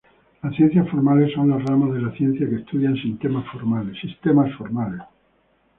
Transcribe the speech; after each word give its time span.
Las 0.41 0.55
ciencias 0.55 0.89
formales 0.89 1.31
son 1.35 1.49
las 1.51 1.63
ramas 1.63 1.93
de 1.93 2.01
la 2.01 2.11
ciencia 2.13 2.49
que 2.49 2.55
estudian 2.55 2.95
sistemas 2.95 3.45
formales. 3.51 4.99